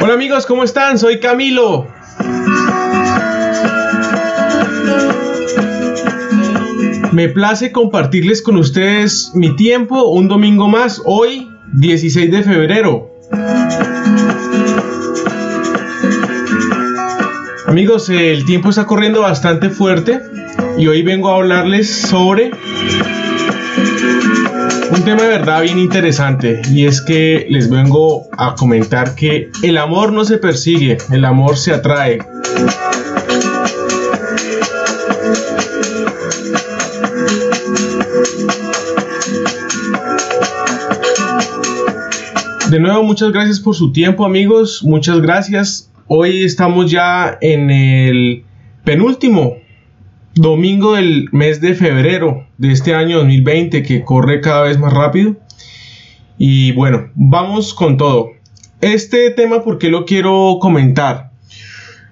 [0.00, 0.98] Hola amigos, ¿cómo están?
[0.98, 1.86] Soy Camilo.
[7.12, 13.14] Me place compartirles con ustedes mi tiempo un domingo más, hoy 16 de febrero.
[17.68, 20.20] Amigos, el tiempo está corriendo bastante fuerte
[20.78, 22.52] y hoy vengo a hablarles sobre
[24.92, 29.76] un tema de verdad bien interesante y es que les vengo a comentar que el
[29.76, 32.18] amor no se persigue, el amor se atrae.
[42.70, 45.90] De nuevo, muchas gracias por su tiempo amigos, muchas gracias.
[46.06, 48.44] Hoy estamos ya en el
[48.84, 49.56] penúltimo
[50.40, 55.36] domingo del mes de febrero de este año 2020 que corre cada vez más rápido.
[56.38, 58.30] Y bueno, vamos con todo.
[58.80, 61.32] Este tema, ¿por qué lo quiero comentar?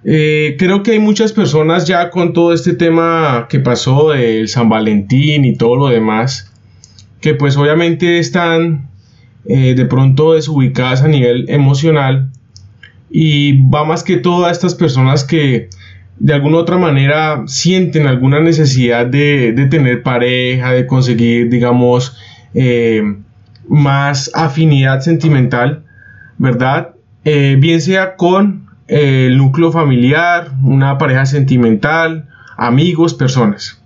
[0.05, 4.69] Eh, creo que hay muchas personas ya con todo este tema que pasó del San
[4.69, 6.53] Valentín y todo lo demás,
[7.21, 8.89] que pues obviamente están
[9.47, 12.31] eh, de pronto desubicadas a nivel emocional
[13.11, 15.71] y va más que todo a estas personas que
[16.19, 22.17] de alguna otra manera sienten alguna necesidad de, tener pareja, de conseguir, digamos,
[22.55, 23.03] eh,
[23.69, 25.85] más afinidad sentimental,
[26.39, 26.91] ¿verdad?
[27.25, 33.83] Eh, bien sea con eh, el núcleo familiar, una pareja sentimental, amigos, personas.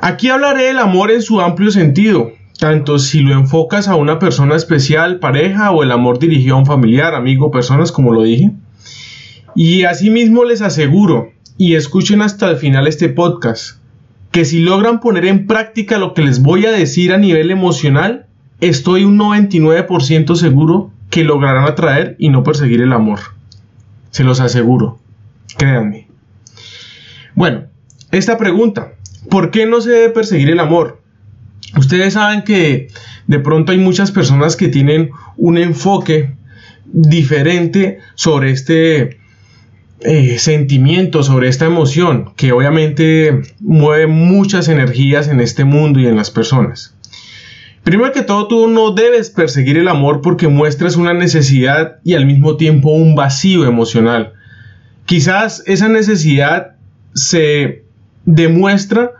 [0.00, 4.54] Aquí hablaré del amor en su amplio sentido, tanto si lo enfocas a una persona
[4.54, 8.52] especial, pareja, o el amor dirigido a un familiar, amigo, personas, como lo dije.
[9.56, 13.78] Y asimismo les aseguro y escuchen hasta el final este podcast,
[14.32, 18.26] que si logran poner en práctica lo que les voy a decir a nivel emocional,
[18.60, 23.20] estoy un 99% seguro que lograrán atraer y no perseguir el amor.
[24.10, 24.98] Se los aseguro,
[25.56, 26.08] créanme.
[27.34, 27.64] Bueno,
[28.10, 28.94] esta pregunta,
[29.30, 31.00] ¿por qué no se debe perseguir el amor?
[31.76, 32.88] Ustedes saben que
[33.26, 36.34] de pronto hay muchas personas que tienen un enfoque
[36.86, 39.18] diferente sobre este
[40.00, 46.16] eh, sentimiento, sobre esta emoción que obviamente mueve muchas energías en este mundo y en
[46.16, 46.94] las personas.
[47.84, 52.26] Primero que todo, tú no debes perseguir el amor porque muestras una necesidad y al
[52.26, 54.32] mismo tiempo un vacío emocional.
[55.04, 56.76] Quizás esa necesidad
[57.14, 57.84] se
[58.24, 59.12] demuestra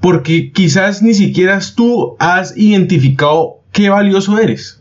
[0.00, 4.80] porque quizás ni siquiera tú has identificado qué valioso eres.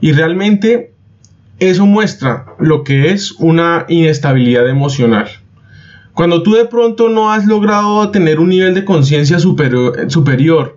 [0.00, 0.92] Y realmente
[1.60, 5.28] eso muestra lo que es una inestabilidad emocional.
[6.14, 10.76] Cuando tú de pronto no has logrado tener un nivel de conciencia superior,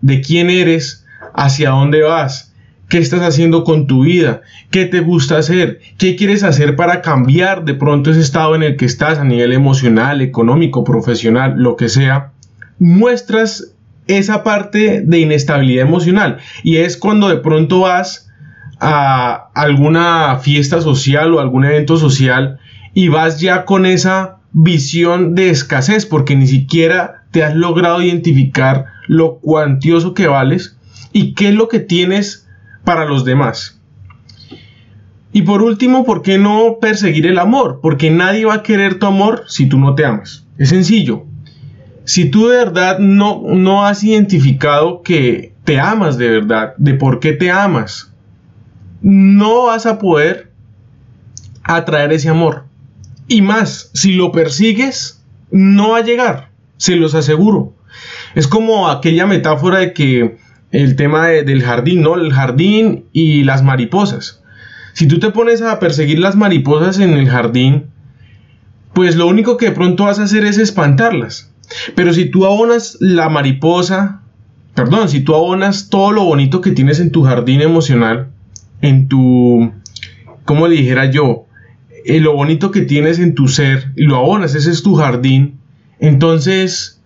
[0.00, 2.52] de quién eres, hacia dónde vas,
[2.88, 7.64] qué estás haciendo con tu vida, qué te gusta hacer, qué quieres hacer para cambiar
[7.64, 11.88] de pronto ese estado en el que estás a nivel emocional, económico, profesional, lo que
[11.88, 12.32] sea,
[12.78, 13.74] muestras
[14.08, 16.38] esa parte de inestabilidad emocional.
[16.64, 18.29] Y es cuando de pronto vas
[18.80, 22.58] a alguna fiesta social o algún evento social
[22.94, 28.86] y vas ya con esa visión de escasez porque ni siquiera te has logrado identificar
[29.06, 30.76] lo cuantioso que vales
[31.12, 32.48] y qué es lo que tienes
[32.84, 33.80] para los demás.
[35.32, 37.78] Y por último, ¿por qué no perseguir el amor?
[37.80, 40.44] Porque nadie va a querer tu amor si tú no te amas.
[40.58, 41.26] Es sencillo.
[42.04, 47.20] Si tú de verdad no, no has identificado que te amas de verdad, de por
[47.20, 48.09] qué te amas,
[49.02, 50.50] no vas a poder
[51.62, 52.64] atraer ese amor.
[53.28, 57.74] Y más, si lo persigues, no va a llegar, se los aseguro.
[58.34, 60.38] Es como aquella metáfora de que
[60.72, 62.14] el tema del jardín, ¿no?
[62.14, 64.42] El jardín y las mariposas.
[64.92, 67.86] Si tú te pones a perseguir las mariposas en el jardín,
[68.92, 71.52] pues lo único que de pronto vas a hacer es espantarlas.
[71.94, 74.22] Pero si tú abonas la mariposa,
[74.74, 78.30] perdón, si tú abonas todo lo bonito que tienes en tu jardín emocional,
[78.82, 79.72] en tu,
[80.44, 81.46] como le dijera yo,
[82.04, 85.58] eh, lo bonito que tienes en tu ser y lo abonas, ese es tu jardín,
[85.98, 87.00] entonces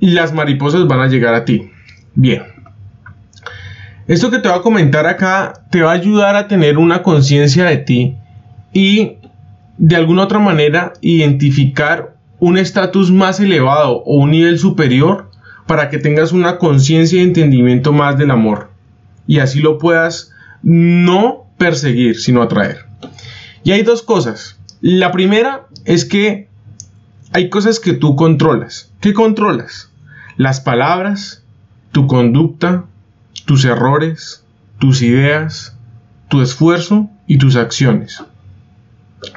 [0.00, 1.70] las mariposas van a llegar a ti.
[2.14, 2.42] Bien.
[4.08, 7.64] Esto que te voy a comentar acá te va a ayudar a tener una conciencia
[7.64, 8.16] de ti
[8.72, 9.12] y
[9.78, 15.30] de alguna otra manera identificar un estatus más elevado o un nivel superior
[15.66, 18.70] para que tengas una conciencia y entendimiento más del amor
[19.30, 20.32] y así lo puedas
[20.62, 22.86] no perseguir, sino atraer.
[23.64, 24.58] Y hay dos cosas.
[24.80, 26.48] La primera es que
[27.32, 28.92] hay cosas que tú controlas.
[29.00, 29.90] ¿Qué controlas?
[30.36, 31.44] Las palabras,
[31.92, 32.86] tu conducta,
[33.44, 34.44] tus errores,
[34.78, 35.76] tus ideas,
[36.28, 38.22] tu esfuerzo y tus acciones.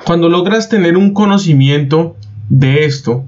[0.06, 2.16] Cuando logras tener un conocimiento
[2.50, 3.26] de esto,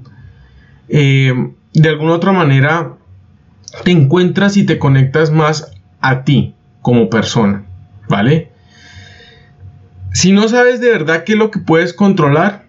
[0.88, 2.94] eh, de alguna otra manera
[3.84, 7.64] te encuentras y te conectas más a ti como persona,
[8.08, 8.52] ¿vale?
[10.12, 12.66] Si no sabes de verdad qué es lo que puedes controlar,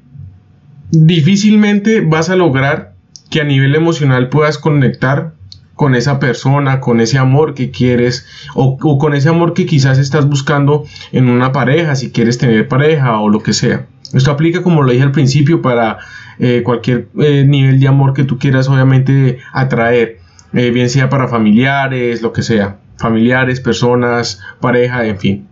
[0.91, 2.93] difícilmente vas a lograr
[3.29, 5.33] que a nivel emocional puedas conectar
[5.77, 8.25] con esa persona, con ese amor que quieres
[8.55, 13.19] o, con ese amor que quizás estás buscando en una pareja, si quieres tener pareja
[13.19, 13.85] o lo que sea.
[14.13, 15.99] Esto aplica, como lo dije al principio, para
[16.39, 20.19] eh, cualquier eh, nivel de amor que tú quieras obviamente atraer,
[20.53, 25.47] eh, bien sea para familiares, lo que sea, familiares, personas, pareja, en fin.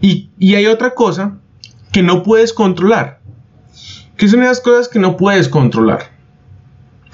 [0.00, 1.38] Y, y hay otra cosa
[1.92, 3.20] que no puedes controlar.
[4.16, 6.10] ¿Qué son esas cosas que no puedes controlar?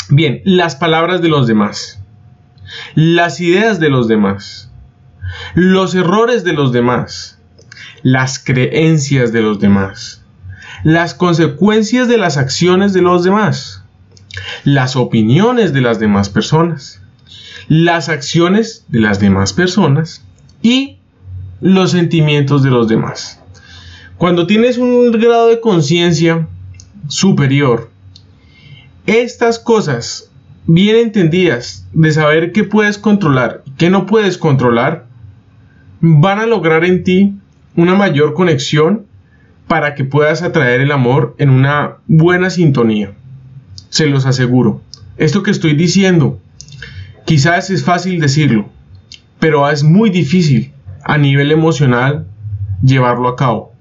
[0.08, 2.02] Bien, las palabras de los demás
[2.94, 4.70] las ideas de los demás,
[5.54, 7.38] los errores de los demás,
[8.02, 10.24] las creencias de los demás,
[10.84, 13.84] las consecuencias de las acciones de los demás,
[14.64, 17.01] las opiniones de las demás personas,
[17.68, 20.24] las acciones de las demás personas
[20.62, 20.98] y
[21.60, 23.40] los sentimientos de los demás.
[24.18, 26.46] Cuando tienes un grado de conciencia
[27.08, 27.90] superior,
[29.06, 30.30] estas cosas
[30.66, 35.06] bien entendidas de saber qué puedes controlar y qué no puedes controlar,
[36.00, 37.34] van a lograr en ti
[37.76, 39.06] una mayor conexión
[39.66, 43.12] para que puedas atraer el amor en una buena sintonía.
[43.88, 44.82] Se los aseguro.
[45.16, 46.40] Esto que estoy diciendo,
[47.24, 48.68] quizás es fácil decirlo,
[49.38, 50.72] pero es muy difícil
[51.04, 52.26] a nivel emocional
[52.82, 53.72] llevarlo a cabo.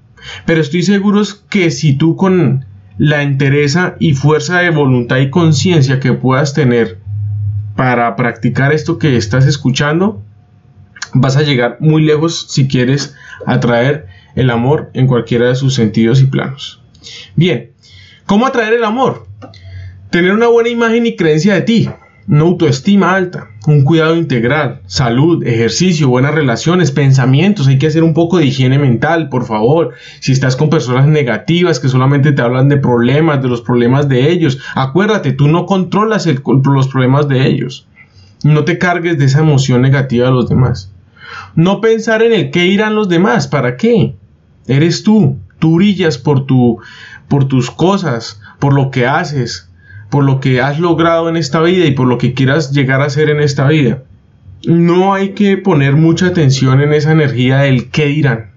[0.46, 2.64] Pero estoy seguro que si tú con
[2.98, 6.98] la entereza y fuerza de voluntad y conciencia que puedas tener
[7.76, 10.22] para practicar esto que estás escuchando,
[11.14, 13.14] vas a llegar muy lejos si quieres
[13.46, 16.82] atraer el amor en cualquiera de sus sentidos y planos.
[17.34, 17.72] Bien,
[18.26, 19.26] ¿cómo atraer el amor?
[20.10, 21.90] Tener una buena imagen y creencia de ti,
[22.32, 27.68] una autoestima alta, un cuidado integral, salud, ejercicio, buenas relaciones, pensamientos.
[27.68, 29.92] Hay que hacer un poco de higiene mental, por favor.
[30.20, 34.30] Si estás con personas negativas que solamente te hablan de problemas, de los problemas de
[34.30, 37.86] ellos, acuérdate, tú no controlas los problemas de ellos.
[38.44, 40.90] No te cargues de esa emoción negativa de los demás.
[41.54, 44.14] No pensar en el qué irán los demás, ¿para qué?
[44.66, 46.78] Eres tú, tú brillas por, tu,
[47.28, 49.68] por tus cosas, por lo que haces,
[50.12, 53.08] por lo que has logrado en esta vida y por lo que quieras llegar a
[53.08, 54.02] ser en esta vida.
[54.66, 58.50] No hay que poner mucha atención en esa energía del qué dirán.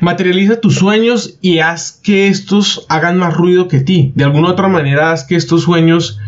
[0.00, 4.12] Materializa tus sueños y haz que estos hagan más ruido que ti.
[4.14, 6.20] De alguna otra manera haz que estos sueños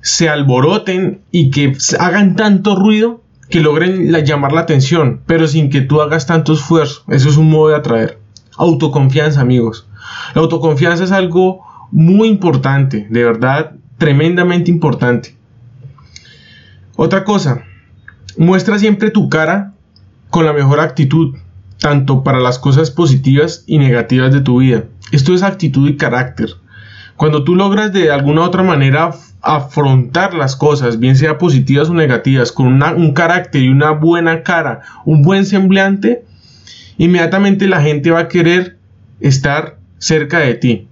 [0.00, 5.80] se alboroten y que hagan tanto ruido que logren llamar la atención, pero sin que
[5.80, 7.02] tú hagas tanto esfuerzo.
[7.08, 8.20] Eso es un modo de atraer.
[8.56, 9.88] Autoconfianza, amigos.
[10.36, 15.36] La autoconfianza es algo muy importante, de verdad, tremendamente importante.
[16.96, 17.64] Otra cosa,
[18.36, 19.74] muestra siempre tu cara
[20.30, 21.36] con la mejor actitud,
[21.78, 24.84] tanto para las cosas positivas y negativas de tu vida.
[25.12, 26.48] Esto es actitud y carácter.
[27.16, 29.10] Cuando tú logras de alguna otra manera
[29.42, 34.80] afrontar las cosas, bien sea positivas o negativas, con un carácter y una buena cara,
[35.04, 36.24] un buen semblante,
[36.96, 38.78] inmediatamente la gente va a querer
[39.20, 40.88] estar cerca de ti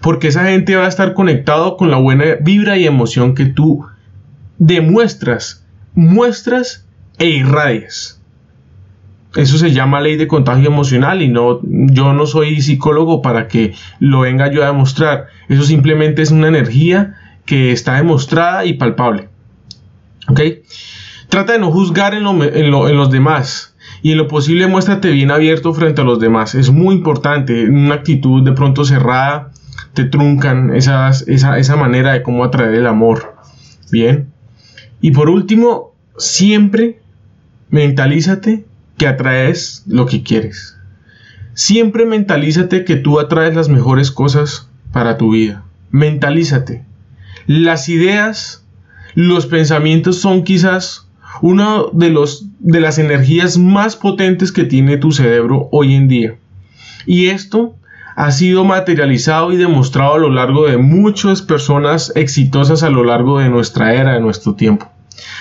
[0.00, 3.86] porque esa gente va a estar conectado con la buena vibra y emoción que tú
[4.58, 6.86] demuestras, muestras
[7.18, 8.20] e irradias.
[9.34, 13.74] Eso se llama ley de contagio emocional y no yo no soy psicólogo para que
[13.98, 15.28] lo venga yo a demostrar.
[15.48, 17.14] Eso simplemente es una energía
[17.46, 19.28] que está demostrada y palpable.
[20.28, 20.40] ¿Ok?
[21.28, 25.72] Trata de no juzgar en, en los demás y en lo posible muéstrate bien abierto
[25.72, 26.54] frente a los demás.
[26.54, 29.50] Es muy importante, una actitud de pronto cerrada
[29.94, 33.36] te truncan esa, esa manera de cómo atraer el amor.
[33.90, 34.28] Bien.
[35.00, 37.00] Y por último, siempre
[37.70, 38.64] mentalízate
[38.96, 40.76] que atraes lo que quieres.
[41.54, 45.64] Siempre mentalízate que tú atraes las mejores cosas para tu vida.
[45.90, 46.84] Mentalízate.
[47.46, 48.64] Las ideas,
[49.14, 51.08] los pensamientos son quizás
[51.42, 56.36] una de, los, de las energías más potentes que tiene tu cerebro hoy en día.
[57.04, 57.74] Y esto
[58.14, 63.38] ha sido materializado y demostrado a lo largo de muchas personas exitosas a lo largo
[63.38, 64.90] de nuestra era, de nuestro tiempo.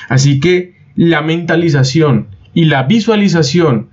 [0.09, 3.89] Así que la mentalización y la visualización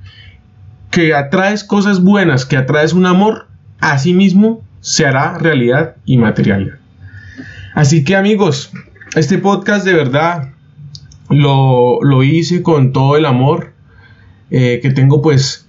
[0.91, 3.49] que atraes cosas buenas, que atraes un amor,
[3.81, 6.79] asimismo se hará realidad y materialidad.
[7.75, 8.73] Así que amigos,
[9.15, 10.51] este podcast de verdad
[11.29, 13.73] lo, lo hice con todo el amor
[14.51, 15.68] eh, que tengo pues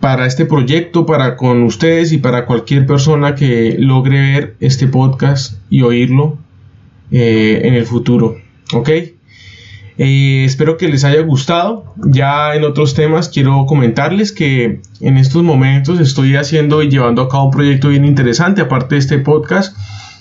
[0.00, 5.58] para este proyecto, para con ustedes y para cualquier persona que logre ver este podcast
[5.70, 6.38] y oírlo
[7.10, 8.36] eh, en el futuro.
[8.72, 8.90] ¿Ok?
[9.98, 11.92] Eh, espero que les haya gustado.
[11.96, 17.28] Ya en otros temas quiero comentarles que en estos momentos estoy haciendo y llevando a
[17.28, 18.60] cabo un proyecto bien interesante.
[18.60, 19.76] Aparte de este podcast,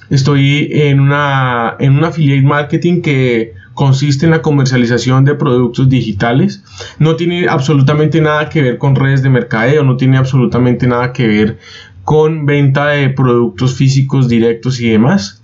[0.10, 6.64] estoy en una, en un affiliate marketing que consiste en la comercialización de productos digitales.
[6.98, 11.28] No tiene absolutamente nada que ver con redes de mercadeo, no tiene absolutamente nada que
[11.28, 11.60] ver
[12.04, 15.44] con venta de productos físicos directos y demás.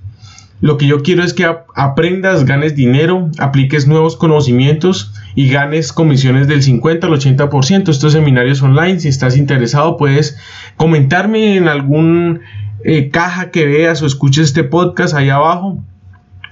[0.61, 6.47] Lo que yo quiero es que aprendas, ganes dinero, apliques nuevos conocimientos y ganes comisiones
[6.47, 7.89] del 50 al 80%.
[7.89, 10.37] Estos seminarios online, si estás interesado, puedes
[10.75, 12.41] comentarme en algún
[12.83, 15.83] eh, caja que veas o escuches este podcast ahí abajo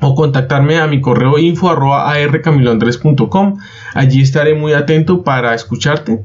[0.02, 3.58] o contactarme a mi correo info arroba arcamiloandres.com.
[3.94, 6.20] Allí estaré muy atento para escucharte.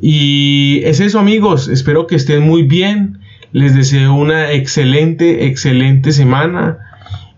[0.00, 3.20] Y es eso amigos, espero que estén muy bien.
[3.52, 6.78] Les deseo una excelente, excelente semana.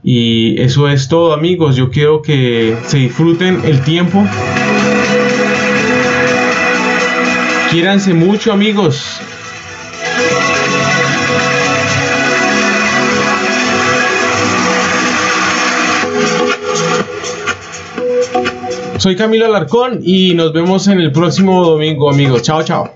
[0.02, 1.76] Y eso es todo amigos.
[1.76, 4.24] Yo quiero que se disfruten el tiempo.
[7.70, 9.20] Quiéranse mucho amigos.
[18.98, 22.42] Soy Camilo Alarcón y nos vemos en el próximo domingo, amigos.
[22.42, 22.92] Chao, chao.